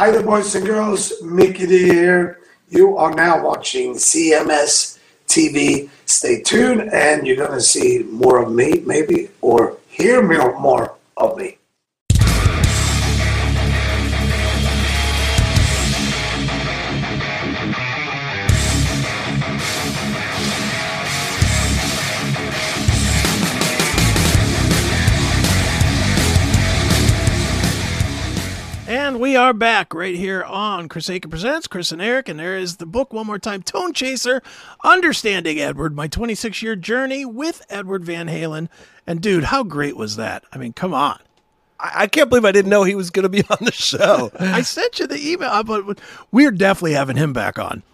[0.00, 1.20] Hi there, boys and girls.
[1.20, 2.38] Mickey D here.
[2.70, 5.90] You are now watching CMS TV.
[6.06, 11.36] Stay tuned, and you're going to see more of me, maybe, or hear more of
[11.36, 11.58] me.
[29.30, 32.78] We are back right here on Chris Akin Presents, Chris and Erik, and there is
[32.78, 34.42] the book one more time, Tone Chaser,
[34.82, 38.68] Understanding Edward, my 26 year journey with Edward Van Halen.
[39.06, 40.42] And dude, how great was that?
[40.52, 41.20] I mean, come on.
[41.78, 44.32] I, I can't believe I didn't know he was going to be on the show.
[44.40, 46.00] I sent you the email, but
[46.32, 47.84] we're definitely having him back on.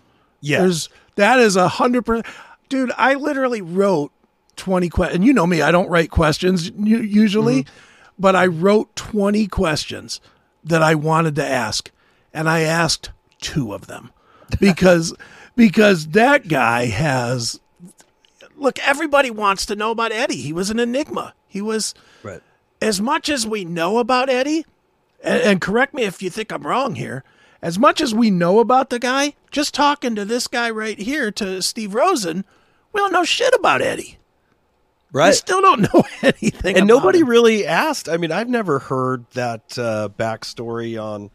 [0.41, 0.61] Yeah.
[0.61, 2.35] There's, that is a hundred percent.
[2.71, 4.11] Dude, I literally wrote
[4.57, 5.17] 20 questions.
[5.17, 8.13] And you know me, I don't write questions usually, mm-hmm.
[8.19, 10.23] but I wrote 20 questions
[10.67, 11.91] that I wanted to ask,
[12.35, 14.11] and I asked two of them
[14.61, 15.15] because
[15.57, 17.61] because that guy has
[18.57, 18.79] look.
[18.81, 20.43] Everybody wants to know about Eddie.
[20.43, 21.35] He was an enigma.
[21.49, 22.43] He was right.
[22.81, 24.67] As much as we know about Eddie,
[25.23, 27.25] and, and correct me if you think I'm wrong here.
[27.63, 31.31] As much as we know about the guy, just talking to this guy right here,
[31.33, 32.45] to Steve Rosen,
[32.93, 34.19] we don't know shit about Eddie.
[35.17, 35.29] Right.
[35.29, 36.77] We still don't know anything.
[36.77, 37.29] And nobody him.
[37.29, 38.07] really asked.
[38.07, 41.31] I mean, I've never heard that uh, backstory on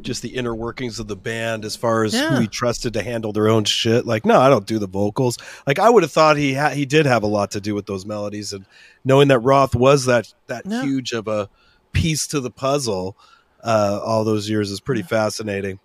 [0.00, 2.30] just the inner workings of the band as far as yeah.
[2.30, 4.04] who he trusted to handle their own shit.
[4.04, 5.38] Like, no, I don't do the vocals.
[5.64, 7.86] Like, I would have thought he ha- he did have a lot to do with
[7.86, 8.66] those melodies, and
[9.04, 10.82] knowing that Roth was that that yeah.
[10.82, 11.48] huge of a
[11.92, 13.16] piece to the puzzle
[13.62, 15.06] uh, all those years is pretty yeah.
[15.06, 15.78] fascinating.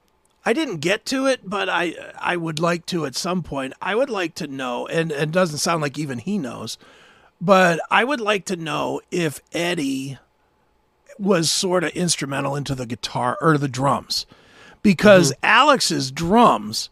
[0.45, 3.73] I didn't get to it, but I I would like to at some point.
[3.83, 6.79] I would like to know, and it doesn't sound like even he knows
[7.41, 10.17] but I would like to know if Eddie
[11.17, 14.25] was sort of instrumental into the guitar or the drums
[14.81, 15.45] because mm-hmm.
[15.45, 16.89] Alex's drums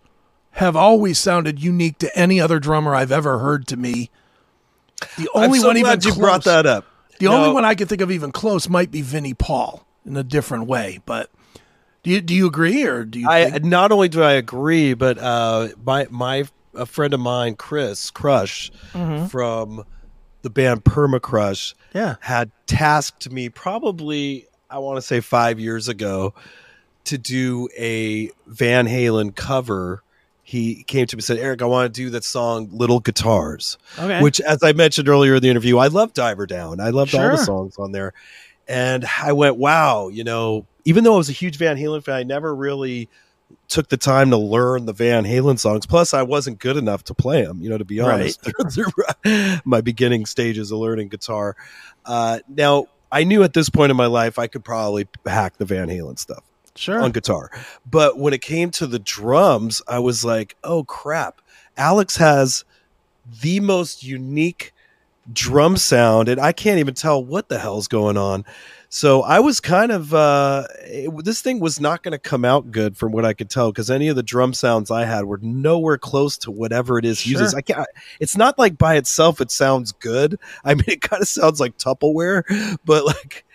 [0.51, 4.09] have always sounded unique to any other drummer I've ever heard to me.
[5.17, 6.85] The only so one even you close, brought that up.
[7.19, 7.35] The no.
[7.35, 10.67] only one I can think of even close might be Vinnie Paul in a different
[10.67, 11.29] way, but
[12.03, 14.93] do you do you agree or do you I think- not only do I agree,
[14.93, 16.45] but uh my my
[16.75, 19.27] a friend of mine, Chris Crush mm-hmm.
[19.27, 19.85] from
[20.43, 22.15] the band Permacrush yeah.
[22.19, 26.33] had tasked me probably I want to say 5 years ago
[27.05, 30.03] to do a Van Halen cover.
[30.43, 33.77] He came to me and said, Erik, I want to do that song Little Guitars.
[33.97, 34.21] Okay.
[34.21, 36.79] Which as I mentioned earlier in the interview, I love Diver Down.
[36.79, 37.31] I loved sure.
[37.31, 38.13] all the songs on there.
[38.67, 42.15] And I went, wow, you know, even though I was a huge Van Halen fan,
[42.15, 43.09] I never really
[43.67, 45.85] took the time to learn the Van Halen songs.
[45.85, 47.61] Plus, I wasn't good enough to play them.
[47.61, 48.47] You know, to be honest,
[49.25, 49.61] right.
[49.65, 51.55] my beginning stages of learning guitar.
[52.05, 55.65] Uh, now, I knew at this point in my life I could probably hack the
[55.65, 56.43] Van Halen stuff.
[56.75, 57.01] Sure.
[57.01, 57.51] On guitar.
[57.89, 61.39] But when it came to the drums, I was like, oh crap.
[61.77, 62.65] Alex has
[63.41, 64.73] the most unique
[65.31, 68.43] drum sound, and I can't even tell what the hell's going on.
[68.93, 72.69] So I was kind of uh, it, this thing was not going to come out
[72.69, 75.39] good from what I could tell because any of the drum sounds I had were
[75.41, 77.31] nowhere close to whatever it is sure.
[77.31, 77.55] uses.
[77.55, 77.87] I can't.
[78.19, 80.37] It's not like by itself it sounds good.
[80.63, 82.43] I mean, it kind of sounds like Tupperware,
[82.85, 83.45] but like,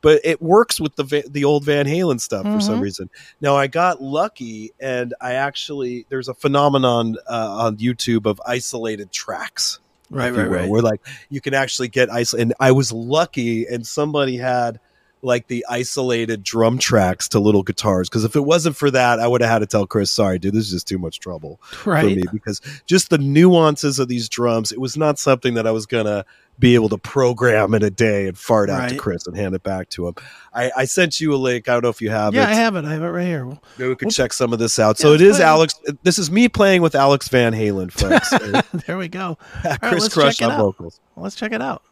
[0.00, 2.54] but it works with the the old Van Halen stuff mm-hmm.
[2.54, 2.84] for some mm-hmm.
[2.84, 3.10] reason.
[3.40, 9.10] Now I got lucky, and I actually there's a phenomenon uh, on YouTube of isolated
[9.10, 9.80] tracks
[10.14, 10.68] right, right, right.
[10.68, 12.32] We're like you can actually get ice.
[12.32, 14.80] And I was lucky, and somebody had
[15.24, 18.08] like the isolated drum tracks to little guitars.
[18.08, 20.54] Because if it wasn't for that, I would have had to tell Chris, "Sorry, dude,
[20.54, 22.02] this is just too much trouble right.
[22.02, 25.70] for me." Because just the nuances of these drums, it was not something that I
[25.70, 26.24] was gonna
[26.58, 28.90] be able to program in a day and fart out right.
[28.90, 30.14] to Chris and hand it back to him.
[30.52, 31.68] I, I, sent you a link.
[31.68, 32.44] I don't know if you have yeah, it.
[32.44, 32.84] Yeah, I have it.
[32.84, 33.44] I have it right here.
[33.44, 34.98] Maybe we could we'll, check some of this out.
[34.98, 35.74] Yeah, so it is Alex.
[36.02, 38.30] This is me playing with Alex Van Halen, folks.
[38.86, 39.36] there we go.
[39.82, 41.00] Chris right, Crush on vocals.
[41.16, 41.82] Let's check it out.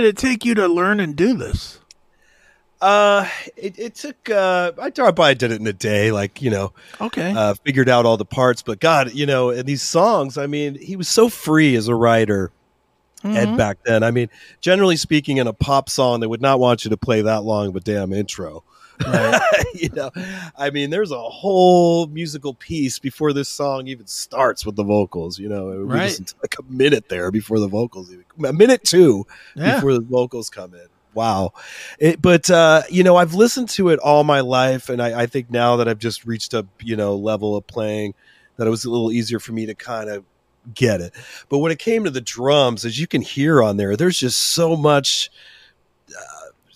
[0.00, 1.80] Did it take you to learn and do this?
[2.80, 4.30] Uh, it, it took.
[4.30, 6.12] Uh, I probably did it in a day.
[6.12, 7.32] Like you know, Okay.
[7.36, 8.62] uh, figured out all the parts.
[8.62, 11.94] But God, you know, in these songs, I mean, he was so free as a
[11.94, 12.52] writer.
[13.24, 14.04] Ed back then.
[14.04, 14.30] I mean,
[14.60, 17.66] generally speaking, in a pop song, they would not want you to play that long
[17.66, 18.62] of a damn intro.
[19.74, 20.10] you know,
[20.56, 25.38] I mean, there's a whole musical piece before this song even starts with the vocals.
[25.38, 26.08] You know, Right.
[26.08, 29.76] just like a minute there before the vocals, even a minute two Yeah.
[29.76, 30.86] before the vocals come in.
[31.14, 31.52] Wow.
[31.98, 34.88] It, but, uh, you know, I've listened to it all my life.
[34.88, 38.14] And I, I think now that I've just reached a, you know, level of playing
[38.56, 40.24] that it was a little easier for me to kind of
[40.74, 41.14] get it.
[41.48, 44.38] But when it came to the drums, as you can hear on there, there's just
[44.38, 45.30] so much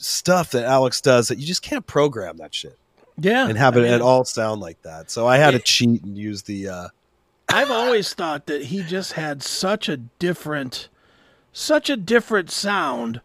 [0.02, 2.78] stuff that Alex does that you just can't program that shit
[3.18, 3.48] yeah.
[3.48, 5.10] and have I it mean, at all sound like that.
[5.10, 6.88] So I had to cheat and use the, uh,
[7.48, 10.88] I've always thought that he just had such a different,
[11.52, 13.20] such a different sound.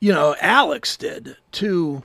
[0.00, 2.02] You know, Alex did to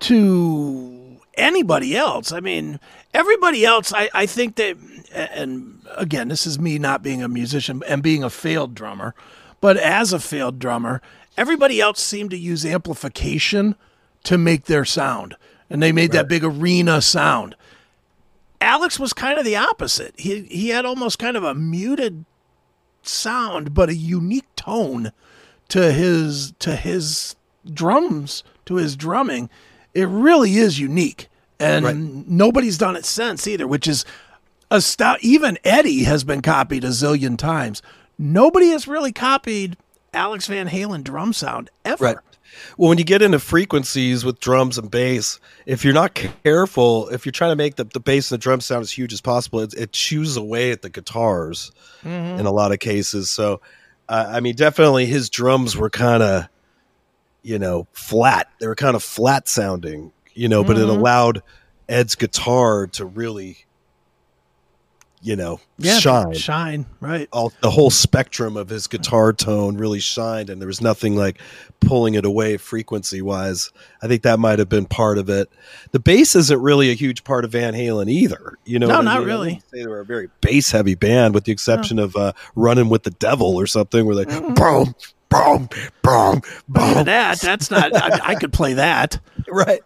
[0.00, 2.32] to anybody else.
[2.32, 2.78] I mean,
[3.14, 3.92] everybody else.
[3.94, 4.76] I I think that,
[5.14, 9.14] and again, this is me not being a musician and being a failed drummer,
[9.60, 11.00] but as a failed drummer,
[11.36, 13.74] everybody else seemed to use amplification
[14.24, 15.36] to make their sound,
[15.70, 17.56] and they made that big arena sound.
[18.60, 20.14] Alex was kind of the opposite.
[20.18, 22.24] He he had almost kind of a muted
[23.02, 25.10] sound, but a unique tone
[25.68, 27.34] to his to his
[27.72, 29.50] drums, to his drumming.
[29.94, 31.28] It really is unique,
[31.58, 31.96] and Right.
[31.96, 33.66] nobody's done it since either.
[33.66, 34.04] Which is
[34.70, 35.18] a stout.
[35.22, 37.82] Even Eddie has been copied a zillion times.
[38.16, 39.76] Nobody has really copied
[40.14, 42.04] Alex Van Halen drum sound ever.
[42.04, 42.16] Right.
[42.76, 46.14] Well, when you get into frequencies with drums and bass, if you're not
[46.44, 49.12] careful, if you're trying to make the, the bass and the drum sound as huge
[49.12, 51.72] as possible, it, it chews away at the guitars
[52.04, 53.30] in a lot of cases.
[53.30, 53.62] So,
[54.08, 56.48] uh, I mean, definitely his drums were kind of,
[57.42, 58.48] you know, flat.
[58.60, 61.42] They were kind of flat sounding, you know, but it allowed
[61.88, 63.64] Ed's guitar to really,
[65.22, 67.28] you know, Yeah, shine shine, right?
[67.32, 71.38] all the whole spectrum of his guitar tone really shined and there was nothing like
[71.80, 73.70] pulling it away frequency wise
[74.02, 75.48] i think that might have been part of it
[75.92, 79.02] the bass isn't really a huge part of van halen either you know No, what
[79.08, 79.28] I not mean?
[79.28, 79.62] Really.
[79.72, 83.10] they were a very bass heavy band with the exception of uh running with the
[83.10, 84.54] devil or something where they Mm-hmm.
[84.54, 84.94] boom
[85.28, 85.68] boom
[86.02, 87.94] boom boom that, that's not.
[87.96, 89.18] I, I could play that.
[89.48, 89.80] right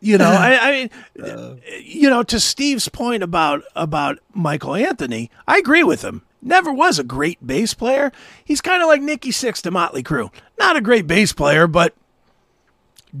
[0.00, 0.90] You know, I, I mean,
[1.22, 1.54] Uh.
[1.82, 6.22] you know, to Steve's point about about Michael Anthony, I agree with him.
[6.42, 8.10] Never was a great bass player.
[8.42, 10.32] He's kind of like Nikki Sixx to Motley Crue.
[10.58, 11.94] Not a great bass player, but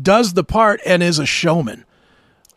[0.00, 1.84] does the part and is a showman.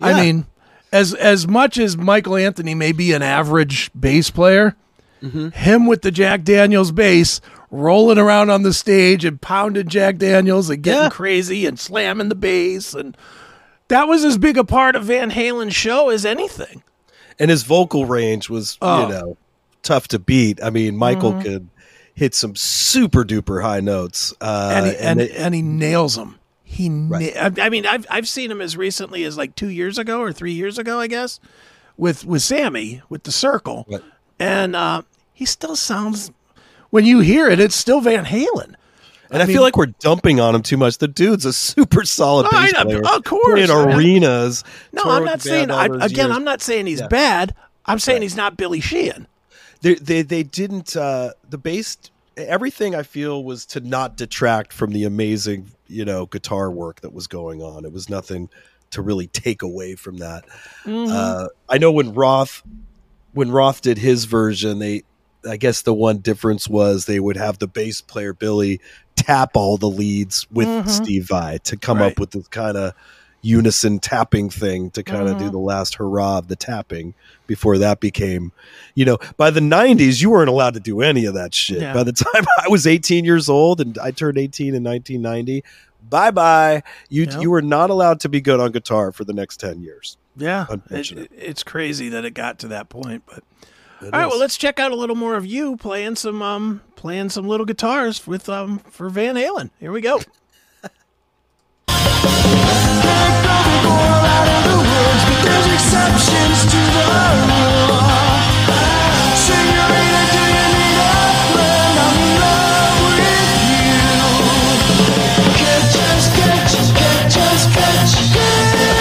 [0.01, 0.45] I mean,
[0.91, 4.75] as as much as Michael Anthony may be an average bass player,
[5.21, 5.49] Mm-hmm.
[5.51, 7.39] him with the Jack Daniels bass
[7.71, 11.09] rolling around on the stage and pounding Jack Daniels and getting Yeah.
[11.09, 13.15] crazy and slamming the bass and
[13.89, 16.83] that was as big a part of Van Halen's show as anything.
[17.39, 19.03] and his vocal range was Oh.
[19.03, 19.37] you know
[19.81, 21.67] tough to beat i mean michael could
[22.13, 26.39] hit some super duper high notes uh And he, and, they- and he nails them.
[26.63, 27.35] He, Right.
[27.37, 30.31] I I mean, I've I've seen him as recently as like two years ago or
[30.33, 31.39] three years ago, I guess,
[31.97, 34.01] with with Sammy with the Circle, Right.
[34.39, 36.31] and uh, he still sounds.
[36.89, 38.73] When you hear it, it's still Van Halen.
[39.33, 40.99] And I, mean- feel like we're dumping on him too much.
[40.99, 43.01] The dude's a super solid Oh, I bass player.
[43.05, 43.69] of course.
[43.69, 44.63] I mean- arenas.
[44.91, 45.71] No, I'm not saying.
[45.71, 46.31] I, again, years.
[46.37, 47.07] I'm not saying he's Yeah.
[47.07, 47.55] bad.
[47.85, 48.23] I'm saying Right.
[48.23, 49.27] he's not Billy Sheehan.
[49.81, 50.95] They, they they didn't.
[50.95, 51.97] Uh, the bass.
[52.37, 57.13] Everything I feel was to not detract from the amazing you know guitar work that
[57.13, 57.83] was going on.
[57.85, 58.49] It was nothing
[58.91, 60.45] to really take away from that.
[60.85, 61.11] Mm-hmm.
[61.11, 62.63] Uh, I know when Roth
[63.33, 65.03] when Roth did his version, they
[65.47, 68.79] I guess the one difference was they would have the bass player Billy
[69.23, 70.89] tap all the leads with mm-hmm.
[70.89, 72.11] Steve Vai to come Right.
[72.11, 72.93] up with this kind of
[73.41, 75.51] unison tapping thing to kind of do mm-hmm.
[75.51, 77.13] the last hurrah of the tapping
[77.45, 78.53] before that became
[78.95, 81.93] you know by the 90s you weren't allowed to do any of that shit Yeah.
[81.93, 85.61] by the time i was 18 years old and i turned 18 in 1990
[86.09, 87.41] bye bye you Yep.
[87.41, 90.65] you were not allowed to be good on guitar for the next 10 years Yeah,
[90.89, 93.23] it, it's crazy that it got to that point.
[93.25, 93.43] But
[94.05, 94.31] all right, is.
[94.31, 97.65] well, let's check out a little more of you playing some um playing some little
[97.65, 99.69] guitars with um for Van Halen.
[99.79, 100.19] Here we go.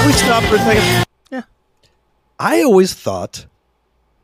[0.04, 1.06] We stop for a second?
[1.30, 1.42] Yeah.
[2.38, 3.46] I always thought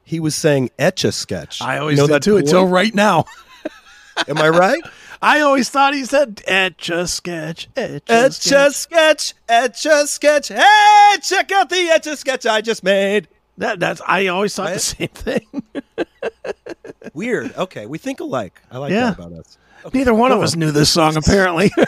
[0.09, 1.61] he was saying etch a sketch.
[1.63, 3.27] I always You know did that too until right now.
[4.29, 4.81] Am I right?
[5.21, 9.35] I always thought he said etch a sketch, etch a Etch a sketch.
[9.49, 10.49] etch a sketch.
[10.49, 13.29] Hey, check out the etch a sketch I just made.
[13.59, 15.63] That, that's I always thought the same thing.
[17.15, 17.55] Weird.
[17.57, 18.61] Okay, we think alike.
[18.71, 19.11] I like Yeah.
[19.11, 19.59] that about us.
[19.93, 21.71] Neither one of us knew this song apparently.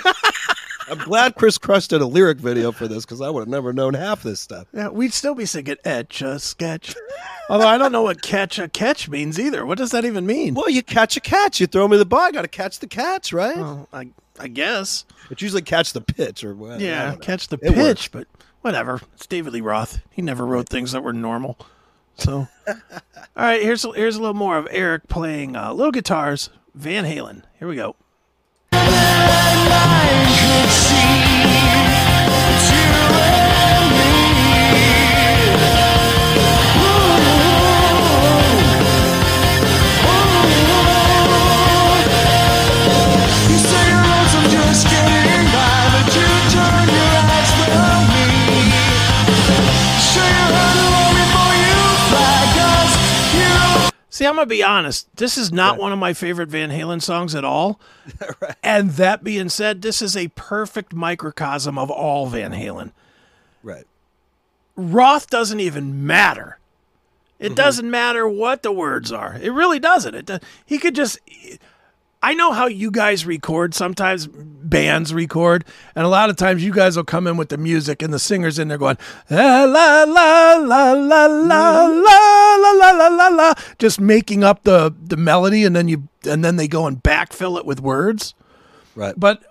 [0.90, 3.73] I'm glad Chris Crush did a lyric video for this because I would have never
[3.73, 4.66] known half this stuff.
[4.73, 6.94] yeah, we'd still be singing etch a sketch.
[7.49, 9.64] Although I don't know what catch a catch means either.
[9.66, 10.54] What does that even mean?
[10.54, 11.61] Well, you catch a catch.
[11.61, 12.20] You throw me the ball.
[12.20, 13.56] I got to catch the catch, right?
[13.56, 15.04] Well, I I guess.
[15.30, 16.73] It's usually catch the pitch or what.
[16.73, 18.09] I Yeah, catch the It pitch, works.
[18.09, 18.26] but
[18.62, 19.00] whatever.
[19.14, 20.00] It's David Lee Roth.
[20.11, 21.59] He never wrote things that were normal.
[22.16, 22.76] So, all
[23.37, 27.42] right, here's a, here's a little more of Erik playing uh, little guitars, Van Halen.
[27.59, 27.97] Here we go.
[54.21, 55.09] See, I'm gonna be honest.
[55.17, 57.81] This is not one of my favorite Van Halen songs at all.
[58.62, 62.93] And that being said, this is a perfect microcosm of all Van Halen.
[63.62, 63.87] Right.
[64.77, 66.59] Roth doesn't even matter.
[67.39, 67.55] It mm-hmm.
[67.55, 69.39] doesn't matter what the words are.
[69.41, 70.15] It really doesn't.
[70.15, 71.19] It does, he could just.
[72.23, 73.75] I know how you guys record.
[73.75, 77.57] Sometimes bands record, and a lot of times you guys will come in with the
[77.57, 78.99] music, and the singers in there going
[79.31, 84.95] la la la la la la la la la la la just making up the
[85.03, 88.35] the melody, and then you and then they go and backfill it with words
[88.95, 89.15] Right.
[89.19, 89.43] but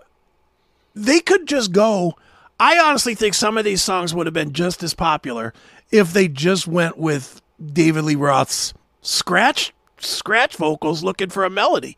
[0.94, 2.16] they could just go.
[2.60, 5.54] I honestly think some of these songs would have been just as popular
[5.92, 7.42] if they just went with
[7.74, 11.98] David Lee Roth's scratch scratch vocals looking for a melody.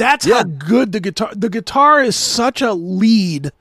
[0.00, 3.52] That's how good the guitar the guitar is such a lead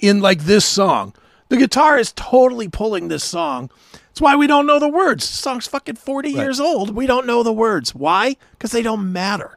[0.00, 1.14] in like this song.
[1.48, 3.70] The guitar is totally pulling this song.
[3.92, 5.28] That's why we don't know the words.
[5.30, 6.94] The song's fucking 40 years old.
[6.96, 7.94] We don't know the words.
[7.94, 8.36] Why?
[8.58, 9.56] Cuz they don't matter.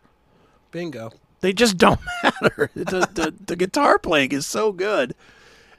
[0.72, 1.12] Bingo.
[1.42, 2.70] They just don't matter.
[2.76, 5.16] The, the, the guitar playing is so good.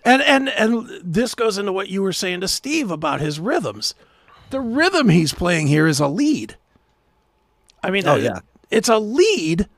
[0.04, 3.94] And and and this goes into what you were saying to Steve about his rhythms.
[4.50, 6.56] The rhythm he's playing here is a lead.
[7.84, 8.40] I mean, Oh, uh, yeah.
[8.70, 9.68] it's a lead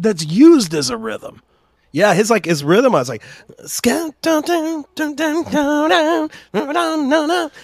[0.00, 1.42] that's used as a rhythm.
[1.92, 2.94] Yeah, his like his rhythm.
[2.94, 3.22] I was like,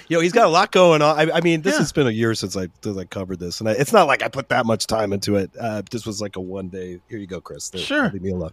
[0.09, 1.17] yo, he's got a lot going on.
[1.17, 1.79] I, I mean, this yeah.
[1.79, 4.25] has been a year since I since I covered this, and I, it's not like
[4.25, 5.53] I put that much time into it.
[5.59, 7.01] Uh, this was like a one day.
[7.09, 7.71] Here you go, Chris.
[7.71, 8.51] There, sure, leave me alone.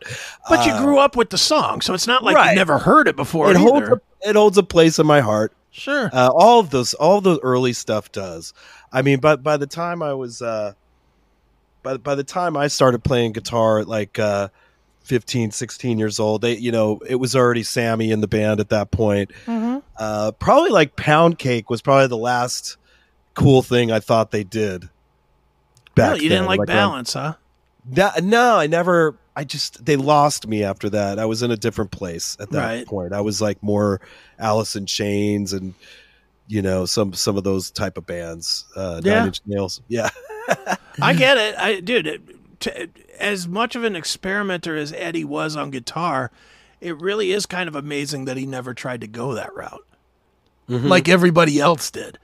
[0.47, 2.51] But uh, you grew up with the song, so it's not like right.
[2.51, 3.49] you never heard it before.
[3.49, 5.53] It holds a, it holds a place in my heart.
[5.71, 8.53] Sure, uh, all of those all the early stuff does.
[8.91, 10.39] I mean, but by the time I was.
[10.39, 10.73] Uh,
[11.83, 14.49] by by the time I started playing guitar at like uh,
[15.03, 18.69] 15, 16 years old, they, you know, it was already Sammy in the band at
[18.69, 19.31] that point.
[19.45, 19.83] Mhm.
[19.97, 22.77] Uh, probably like Pound Cake was probably the last
[23.35, 24.89] cool thing I thought they did.
[25.95, 27.33] Back Really, you didn't then, like, around- balance, huh?
[27.85, 29.15] no, no, I never.
[29.35, 31.17] I just they lost me after that.
[31.19, 32.87] I was in a different place at that Right.
[32.87, 33.13] point.
[33.13, 33.99] I was like more
[34.39, 35.73] Alice in Chains and
[36.47, 38.65] you know some some of those type of bands.
[38.75, 39.15] Uh, Yeah.
[39.19, 39.81] Nine Inch Nails.
[39.87, 40.09] Yeah,
[41.01, 41.55] I get it.
[41.57, 42.21] I dude, it,
[42.59, 42.88] t-
[43.19, 46.31] as much of an experimenter as Eddie was on guitar,
[46.81, 49.85] it really is kind of amazing that he never tried to go that route.
[50.69, 50.88] Mm-hmm.
[50.88, 52.19] Like everybody else did.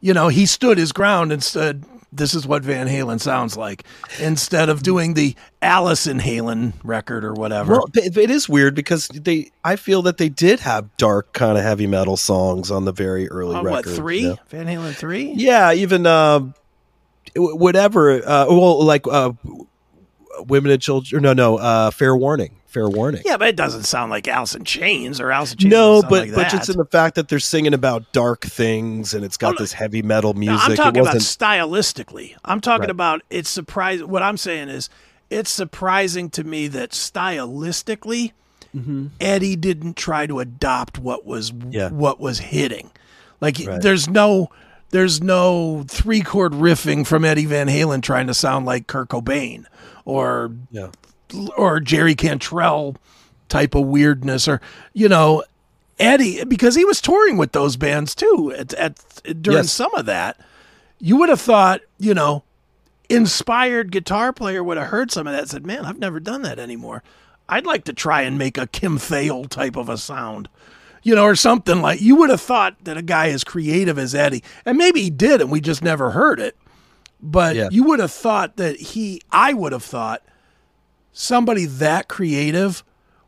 [0.00, 3.84] You know, he stood his ground and said, "This is what Van Halen sounds like,"
[4.18, 7.72] instead of doing the Allison Halen record or whatever.
[7.72, 9.50] Well, it is weird because they.
[9.64, 13.30] I feel that they did have dark kind of heavy metal songs on the very
[13.30, 14.20] early on what three?
[14.20, 14.38] you know?
[14.48, 15.32] Van Halen three?
[15.36, 16.52] Yeah, even w-
[17.36, 18.16] whatever.
[18.26, 19.32] Uh, well, like uh,
[20.46, 21.22] women and children.
[21.22, 21.56] No, no.
[21.58, 22.56] Uh, fair warning.
[22.66, 23.22] Fair warning.
[23.24, 25.70] Yeah, but it doesn't sound like Alice in Chains or Alice in Chains.
[25.70, 29.24] No, but like but just in the fact that they're singing about dark things and
[29.24, 29.58] it's got Oh, no.
[29.58, 30.70] this heavy metal No, music.
[30.70, 32.34] I'm talking about stylistically.
[32.44, 32.90] I'm talking Right.
[32.90, 34.08] about it's surprising.
[34.08, 34.90] What I'm saying is,
[35.30, 38.32] it's surprising to me that stylistically,
[39.20, 41.90] Eddie didn't try to adopt what was Yeah.
[41.90, 42.90] what was hitting.
[43.40, 43.80] Like Right.
[43.80, 44.50] there's no
[44.94, 49.64] there's no three chord riffing from Eddie Van Halen trying to sound like Kurt Cobain
[50.04, 50.90] or yeah.
[51.56, 52.94] or Jerry Cantrell
[53.48, 54.60] type of weirdness or
[54.92, 55.42] you know
[55.98, 59.72] Eddie because he was touring with those bands too at, at during Yes.
[59.72, 60.38] some of that
[61.00, 62.44] you would have thought you know
[63.08, 66.60] inspired guitar player would have heard some of that said man I've never done that
[66.60, 67.02] anymore
[67.48, 70.48] I'd like to try and make a Kim Thayil type of a sound
[71.04, 74.14] you know or something like you would have thought that a guy as creative as
[74.14, 76.56] Eddie and maybe he did and we just never heard it
[77.22, 77.68] but Yeah.
[77.70, 80.22] you would have thought that he I would have thought
[81.12, 82.82] somebody that creative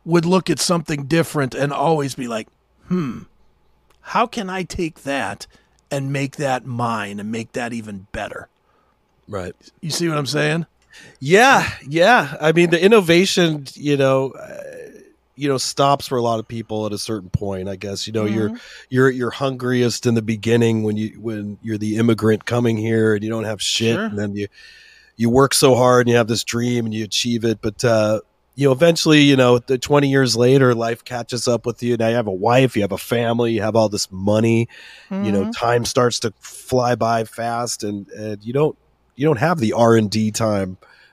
[0.05, 2.49] would look at something different and always be like,
[2.89, 3.23] hmm,
[4.01, 5.47] how can I take that
[5.91, 8.49] and make that mine and make that even better?
[9.29, 9.55] Right.
[9.81, 10.67] You see what I'm saying?
[11.19, 12.37] Yeah, yeah.
[12.41, 14.63] I mean, the innovation, you know, uh,
[15.37, 17.69] you know, stops for a lot of people at a certain point.
[17.69, 18.51] I guess you know you're
[18.91, 23.23] you're you're hungriest in the beginning when you when you're the immigrant coming here and
[23.23, 24.05] you don't have shit, Sure.
[24.07, 24.49] and then you
[25.17, 28.21] you work so hard and you have this dream and you achieve it, but uh,
[28.55, 31.97] you know, eventually, you know, the 20 years later, life catches up with you.
[31.99, 34.67] Now you have a wife, you have a family, you have all this money.
[35.11, 38.77] You know, time starts to fly by fast, and, and you don't
[39.15, 40.11] you don't have the R and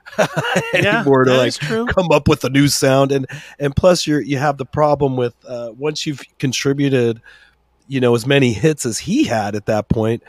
[0.17, 0.27] Time
[0.73, 1.85] Yeah, to like true.
[1.87, 3.25] come up with a new sound and
[3.59, 7.21] and plus you're you have the problem with uh once you've contributed
[7.87, 10.21] you know as many hits as he had at that point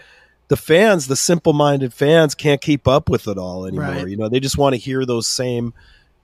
[0.48, 4.08] the fans the simple-minded fans can't keep up with it all anymore Right.
[4.08, 5.74] you know they just want to hear those same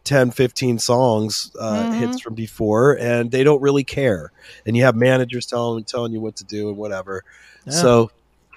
[0.04, 1.95] 10 15 songs uh Mhm.
[1.95, 4.33] hits from before and they don't really care
[4.64, 7.25] and you have managers telling telling you what to do and whatever
[7.66, 7.73] Yeah.
[7.73, 8.11] so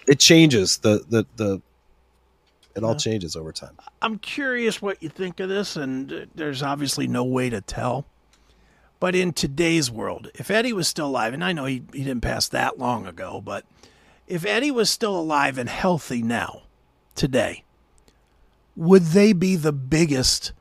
[0.07, 1.61] it changes the the the
[2.75, 7.07] it all changes over time I'm curious what you think of this, and there's obviously
[7.07, 8.05] no way to tell.
[8.99, 12.21] But in today's world, if Eddie was still alive, and I know he, he didn't
[12.21, 13.65] pass that long ago, but
[14.27, 16.63] if Eddie was still alive and healthy now,
[17.15, 17.63] today,
[18.75, 20.53] would they be the biggest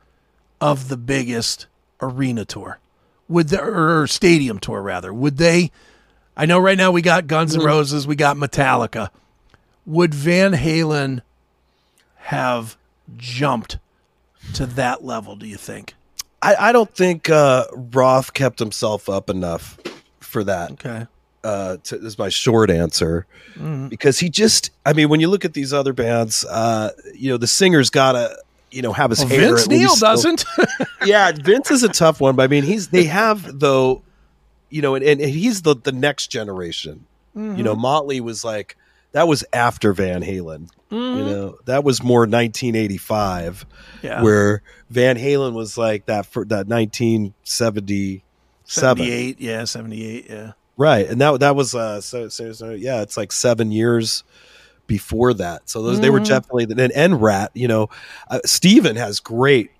[0.59, 1.67] of the biggest
[2.01, 2.79] arena tour?
[3.27, 5.13] Would the or stadium tour rather?
[5.13, 5.71] Would they?
[6.35, 7.67] I know right now we got Guns N' mm-hmm.
[7.67, 9.09] Roses, we got Metallica.
[9.85, 11.21] Would Van Halen
[12.23, 12.77] have
[13.17, 13.77] jumped
[14.55, 15.35] to that level?
[15.35, 15.93] Do you think?
[16.41, 19.77] I, I don't think uh, Roth kept himself up enough
[20.19, 20.71] for that.
[20.73, 21.07] Okay.
[21.43, 23.87] Uh, to, is my short answer Mm-hmm.
[23.89, 24.71] because he just.
[24.83, 28.35] I mean, when you look at these other bands, uh, you know, the singer's gotta
[28.71, 29.49] you know have his Well, hair.
[29.55, 30.43] Vince Neil doesn't.
[31.05, 34.01] yeah, Vince is a tough one, but I mean, he's they have though,
[34.71, 37.05] you know, and, and he's the the next generation.
[37.35, 38.75] You know, Motley was like
[39.13, 40.69] that was after Van Halen.
[40.91, 43.65] You know, that was more 1985
[44.03, 44.21] yeah.
[44.21, 48.21] where Van Halen was like that for that 1977.
[48.65, 50.51] 78, yeah, 78, yeah.
[50.77, 51.07] Right.
[51.07, 54.23] And that that was uh so, so, so yeah, it's like 7 years
[54.85, 55.67] before that.
[55.67, 57.89] So those they were definitely and, and Ratt, you know,
[58.29, 59.71] uh, Stephen has great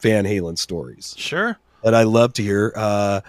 [0.00, 1.58] Van Halen stories Sure.
[1.82, 2.72] that I love to hear.
[2.76, 3.20] Uh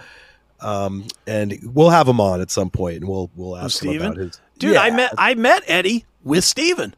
[0.60, 4.06] um and we'll have him on at some point and we'll we'll ask him Stephen?
[4.06, 6.94] about his Dude, I met I met Eddie with Stephen.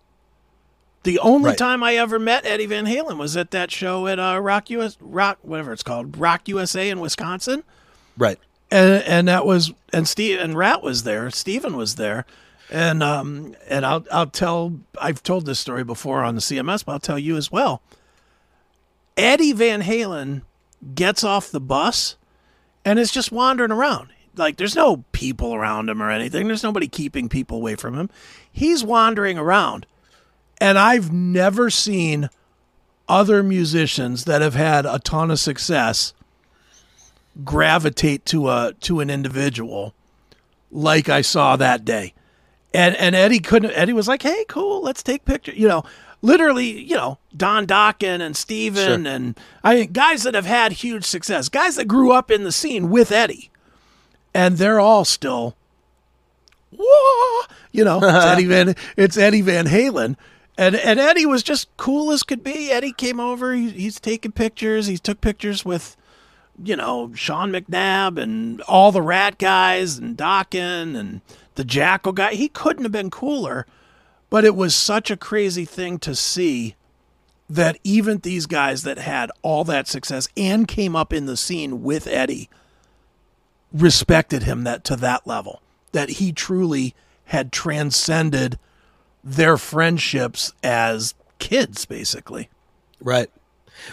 [1.02, 1.58] The only Right.
[1.58, 4.96] time I ever met Eddie Van Halen was at that show at uh, Rock US
[5.00, 7.62] Rock whatever it's called, Rock USA in Wisconsin.
[8.16, 8.38] Right.
[8.70, 11.30] and and that was and Steve and Ratt was there.
[11.30, 12.24] Stephen was there,
[12.70, 16.92] and um and I'll I'll tell I've told this story before on the CMS, but
[16.92, 17.82] I'll tell you as well.
[19.16, 20.42] Eddie Van Halen
[20.94, 22.16] gets off the bus
[22.84, 24.08] and is just wandering around.
[24.36, 26.46] Like there's no people around him or anything.
[26.48, 28.10] There's nobody keeping people away from him.
[28.50, 29.86] He's wandering around.
[30.60, 32.30] And I've never seen
[33.08, 36.14] other musicians that have had a ton of success
[37.42, 39.94] gravitate to a to an individual
[40.70, 42.14] like I saw that day.
[42.72, 45.84] And and Eddie couldn't Eddie was like, "Hey, cool, let's take pictures." You know,
[46.22, 49.12] literally, you know, Don Dokken and Stephen Sure.
[49.12, 52.90] and I guys that have had huge success, guys that grew up in the scene
[52.90, 53.50] with Eddie.
[54.34, 55.56] And they're all still
[56.78, 60.16] whoa, you know, it's Eddie Van it's Eddie Van Halen.
[60.56, 62.70] And and Eddie was just cool as could be.
[62.70, 64.86] Eddie came over, he, he's taking pictures.
[64.86, 65.96] He took pictures with
[66.62, 71.20] you know, Sean McNabb and all the Ratt guys and Dokken and
[71.56, 72.34] the Jackyl guy.
[72.34, 73.66] He couldn't have been cooler,
[74.30, 76.76] but it was such a crazy thing to see
[77.50, 81.82] that even these guys that had all that success and came up in the scene
[81.82, 82.48] with Eddie
[83.74, 85.60] respected him that to that level
[85.92, 86.94] that he truly
[87.26, 88.58] had transcended
[89.22, 92.48] their friendships as kids basically.
[93.00, 93.30] Right.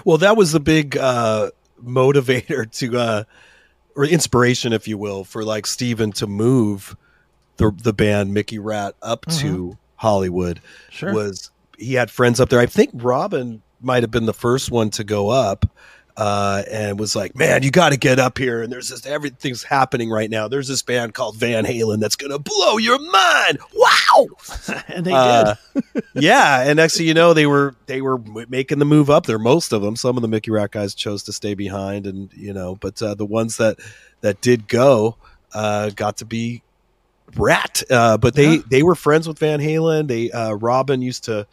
[0.05, 1.51] Well, that was the big uh,
[1.83, 3.23] motivator to, uh,
[3.95, 6.95] or inspiration, if you will, for like Stephen to move
[7.57, 10.57] the the band Mickey Ratt up to Hollywood.
[10.57, 10.91] Mm-hmm.
[10.91, 11.13] Sure.
[11.13, 12.59] Was he had friends up there?
[12.59, 15.65] I think Robin might have been the first one to go up.
[16.17, 18.61] Uh, and was like, man, you got to get up here.
[18.61, 20.47] And there's this, everything's happening right now.
[20.47, 23.59] There's this band called Van Halen that's to blow your mind.
[23.73, 24.27] Wow.
[24.87, 25.83] and they Uh, did.
[26.13, 28.17] yeah, and next thing you know, they were they were
[28.49, 29.39] making the move up there.
[29.39, 32.53] Most of them, some of the Mickey Ratt guys chose to stay behind, and you
[32.53, 33.77] know, but uh, the ones that
[34.21, 35.15] that did go
[35.53, 36.61] uh, got to be
[37.35, 37.83] Ratt.
[37.89, 38.61] Uh, but they Yeah.
[38.69, 40.07] they were friends with Van Halen.
[40.07, 41.47] They uh, Robin used to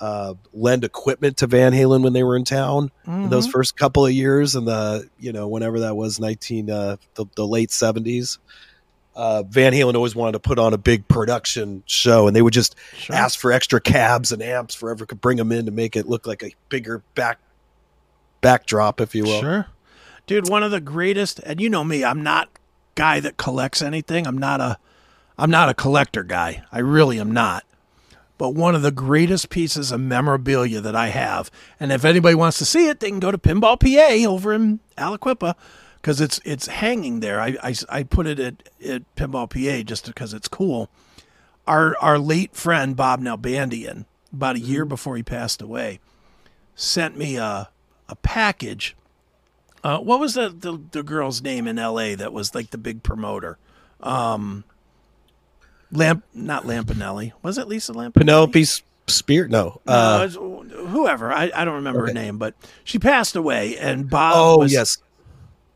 [0.00, 3.52] uh, lend equipment to Van Halen when they were in town in those Mm-hmm.
[3.52, 7.46] first couple of years and the you know whenever that was 19 uh, the, the
[7.46, 8.38] late 70s.
[9.14, 12.52] Uh, Van Halen always wanted to put on a big production show, and they would
[12.54, 13.14] just Sure.
[13.16, 16.26] ask for extra cabs and amps forever could bring them in to make it look
[16.26, 17.38] like a bigger back
[18.40, 19.40] backdrop, if you will.
[19.40, 19.66] Sure.
[20.26, 22.48] Dude, one of the greatest and you know me, I'm not
[22.94, 24.26] guy that collects anything.
[24.26, 24.78] I'm not a
[25.36, 26.62] I'm not a collector guy.
[26.70, 27.64] I really am not.
[28.40, 32.56] But one of the greatest pieces of memorabilia that I have, and if anybody wants
[32.56, 35.54] to see it, they can go to Pinball PA over in Aliquippa
[35.96, 37.38] because it's it's hanging there.
[37.38, 40.88] I, I, I put it at, at Pinball PA just because it's cool.
[41.66, 46.00] Our our late friend Bob Nalbandian, about a year before he passed away,
[46.74, 47.68] sent me a
[48.08, 48.96] a package
[49.84, 52.14] uh, what was the, the the girl's name in L.A.
[52.14, 53.58] that was like the big promoter?
[54.00, 54.64] Um,
[55.92, 57.32] Lamp, not Lampanelli.
[57.42, 58.14] Was it Lisa Lampanelli?
[58.14, 59.48] Penelope S- Spear?
[59.48, 59.80] No.
[59.86, 60.34] No, Uh, was
[60.88, 61.32] whoever.
[61.32, 64.34] I, I don't remember her name, but she passed away, and Bob.
[64.36, 64.98] oh, was, yes.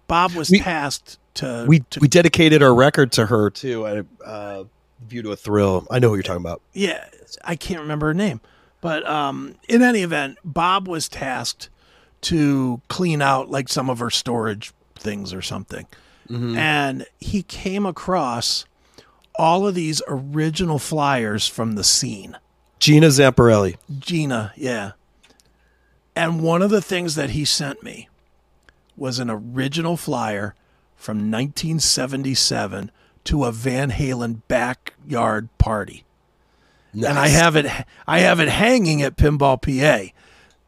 [0.07, 1.65] Bob was We- tasked to.
[1.67, 3.87] We, to we dedicated our record to her, too.
[3.87, 4.65] I, uh,
[5.09, 5.87] View to a Thrill.
[5.91, 6.63] I know who you're talking about.
[6.73, 7.05] yeah,
[7.45, 8.41] I can't remember her name,
[8.81, 11.69] but um, in any event, Bob was tasked
[12.23, 15.87] to clean out like some of her storage things or something,
[16.31, 18.65] and he came across
[19.37, 22.39] all of these original flyers from the scene.
[22.79, 23.77] Gina Zamparelli.
[23.99, 24.93] Gina, yeah.
[26.17, 28.09] And one of the things that he sent me
[28.97, 30.55] was an original flyer
[30.97, 32.91] from 1977
[33.25, 36.05] to a Van Halen backyard party.
[36.95, 37.67] And I have it
[38.07, 40.13] I have it hanging at Pinball PA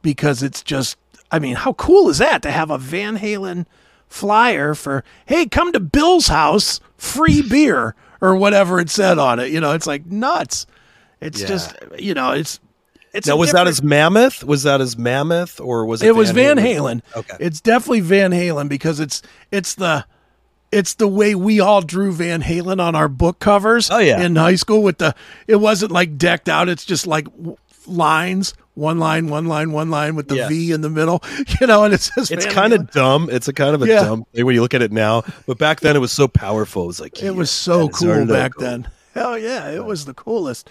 [0.02, 0.98] because it's just
[1.30, 3.66] I mean, how cool is that to have a Van Halen
[4.08, 9.50] flyer for hey, come to Bill's house, free beer or whatever it said on it.
[9.50, 10.66] You know, it's like nuts.
[11.20, 11.46] It's Yeah.
[11.46, 12.60] just you know, it's
[13.12, 14.44] it's Now, was that different- his Mammoth?
[14.44, 16.08] Was that his Mammoth, or was it?
[16.08, 17.00] it was Van Halen.
[17.16, 17.36] Okay.
[17.40, 20.04] It's definitely Van Halen because it's it's the
[20.72, 23.88] it's the way we all drew Van Halen on our book covers.
[23.90, 24.20] Oh, yeah.
[24.20, 25.14] in high school with the
[25.46, 26.68] it wasn't like decked out.
[26.68, 27.26] It's just like
[27.86, 30.48] lines, one line, one line, one line with the Yeah.
[30.48, 31.22] V in the middle.
[31.60, 33.28] You know, and it says It's kind of dumb.
[33.32, 34.04] It's a kind of a Yeah.
[34.04, 35.22] dumb thing when you look at it now.
[35.46, 36.84] But back then, it was so powerful.
[36.84, 38.64] It was like It was so cool back cool.
[38.66, 38.88] then.
[39.14, 40.68] Hell yeah, it was the coolest.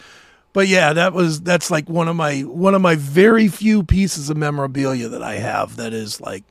[0.53, 4.29] But yeah, that was that's like one of my one of my very few pieces
[4.29, 6.43] of memorabilia that I have that is like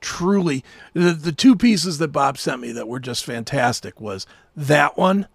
[0.00, 4.96] truly the the two pieces that Bob sent me that were just fantastic was that
[4.98, 5.26] one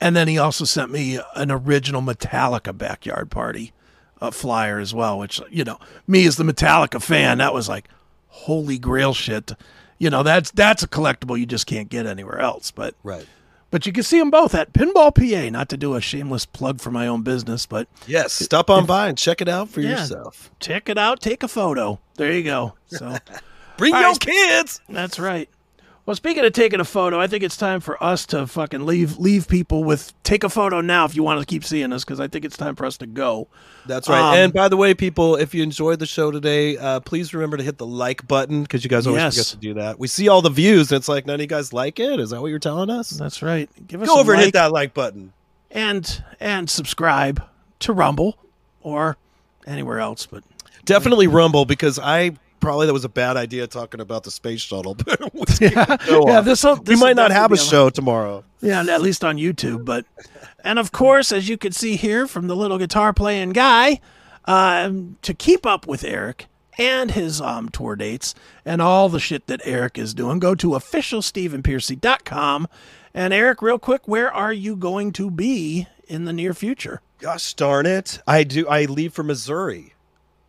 [0.00, 3.72] and then he also sent me an original Metallica backyard party
[4.20, 7.88] uh, flyer as well, which you know, me as the Metallica fan, that was like
[8.28, 9.52] holy grail shit.
[9.98, 13.26] You know, that's that's a collectible you just can't get anywhere else, but Right.
[13.70, 15.50] but you can see them both at Pinball PA.
[15.50, 18.32] Not to do a shameless plug for my own business, but Yes.
[18.32, 20.00] Stop on by and check it out for Yeah.
[20.00, 20.50] yourself.
[20.60, 21.20] check it out.
[21.20, 21.98] Take a photo.
[22.16, 22.74] There you go.
[22.86, 23.16] So
[23.76, 24.20] Bring All your right.
[24.20, 24.80] kids.
[24.88, 25.48] that's right.
[26.06, 29.18] Well, speaking of taking a photo, I think it's time for us to fucking leave
[29.18, 32.18] leave people with take a photo now if you want to keep seeing us because
[32.18, 33.46] I think it's time for us to go.
[33.86, 34.20] That's right.
[34.20, 37.58] Um, and by the way, people, if you enjoyed the show today, uh, please remember
[37.58, 39.34] to hit the like button because you guys always Yes.
[39.36, 39.98] forget to do that.
[40.00, 42.18] We see all the views, and it's like none of you guys like it.
[42.18, 43.10] Is that what you're telling us?
[43.10, 43.68] That's right.
[43.86, 45.32] Give us Go a over and hit that like button.
[45.70, 47.42] and and subscribe
[47.80, 48.36] to Rumble
[48.80, 49.16] or
[49.66, 50.26] anywhere else.
[50.26, 50.42] But
[50.86, 54.96] Definitely Rumble because I probably that was a bad idea talking about the space shuttle.
[55.04, 58.44] But we, yeah, yeah this we might not have a show tomorrow.
[58.60, 59.84] Yeah, at least on YouTube.
[59.84, 60.06] But
[60.62, 64.00] and of course, as you can see here from the little guitar playing guy,
[64.44, 66.46] um, to keep up with Erik
[66.78, 70.68] and his um, tour dates and all the shit that Erik is doing, go to
[70.70, 72.68] officialstephenpearcy.com.
[73.12, 77.00] And Eric, real quick, where are you going to be in the near future?
[77.18, 78.20] Gosh darn it!
[78.26, 78.66] I do.
[78.68, 79.94] I leave for Missouri.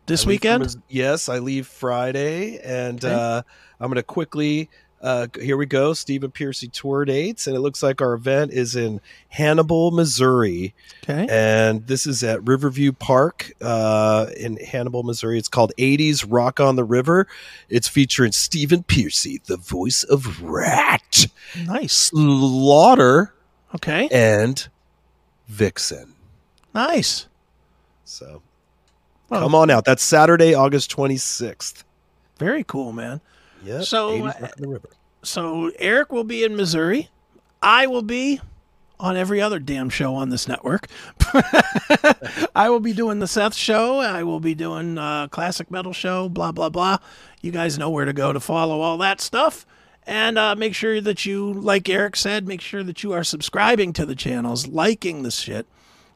[0.06, 0.76] This I weekend?
[0.88, 3.14] Yes, I leave Friday, and Okay.
[3.14, 3.42] uh,
[3.80, 4.68] I'm going to quickly.
[5.00, 8.76] Uh, here we go, Stephen Pearcy tour dates, and it looks like our event is
[8.76, 11.26] in Hannibal, Missouri, Okay.
[11.28, 15.38] and this is at Riverview Park uh, in Hannibal, Missouri.
[15.38, 17.26] It's called '80s Rock on the River.
[17.68, 21.26] It's featuring Stephen Pearcy, the voice of Ratt,
[21.66, 21.92] Nice.
[21.94, 23.34] Slaughter,
[23.74, 24.08] Okay.
[24.12, 24.68] and
[25.48, 26.14] Vixen.
[26.74, 27.26] Nice.
[28.04, 28.40] So
[29.32, 29.84] Well, come on out.
[29.86, 31.84] That's Saturday, August 26th.
[32.38, 33.20] Very cool, man.
[33.64, 33.84] Yep.
[33.84, 34.90] So, uh, the River.
[35.22, 37.08] So Erik will be in Missouri.
[37.62, 38.40] I will be
[38.98, 40.88] on every other damn show on this network.
[42.54, 44.00] I will be doing the Seth show.
[44.00, 46.28] I will be doing uh, classic metal show.
[46.28, 46.98] Blah blah blah.
[47.40, 49.66] You guys know where to go to follow all that stuff.
[50.04, 53.92] And uh, make sure that you, like Erik said, make sure that you are subscribing
[53.94, 55.66] to the channels, liking the shit,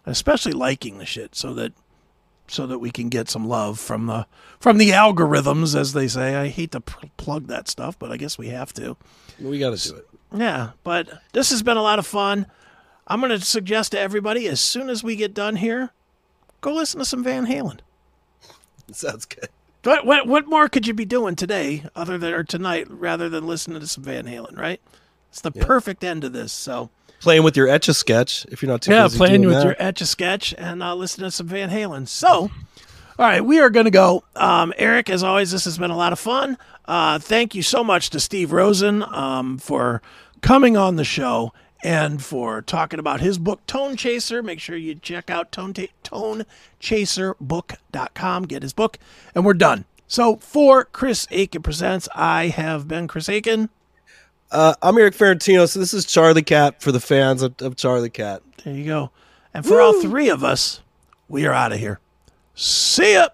[0.04, 1.72] especially liking the shit, so that
[2.48, 4.26] so that we can get some love from the
[4.58, 6.34] from the algorithms, as they say.
[6.34, 8.96] I hate to pl- plug that stuff, but I guess we have to.
[9.40, 10.08] We got to do it.
[10.34, 12.46] Yeah, but this has been a lot of fun.
[13.06, 15.90] I'm going to suggest to everybody as soon as we get done here,
[16.60, 17.78] go listen to some Van Halen.
[18.92, 19.48] Sounds good.
[19.84, 23.46] What what what more could you be doing today other than or tonight rather than
[23.46, 24.80] listening to some Van Halen, right?
[25.30, 26.52] It's the perfect end to this.
[26.52, 29.64] So Playing with your etch a sketch if you're not too yeah, playing with that.
[29.64, 32.06] your etch a sketch and uh, listening to some Van Halen.
[32.06, 32.50] So, all
[33.18, 34.24] right, we are going to go.
[34.34, 36.58] Um, Erik, as always, this has been a lot of fun.
[36.84, 40.02] Uh, thank you so much to Steve Rosen um, for
[40.40, 41.52] coming on the show
[41.82, 44.42] and for talking about his book Tone Chaser.
[44.42, 48.42] Make sure you check out tone ta- tonechaserbook.com.
[48.44, 48.98] Get his book,
[49.34, 49.84] and we're done.
[50.06, 53.70] So for Chris Akin presents, I have been Chris Akin.
[54.50, 55.70] Uh, I'm Erik Ferentinos.
[55.70, 58.42] So this is Charlie Cat for the fans of, of Charlie Cat.
[58.64, 59.10] There you go.
[59.52, 59.82] And for Woo!
[59.82, 60.80] all three of us,
[61.28, 62.00] we are out of here.
[62.54, 63.28] See ya.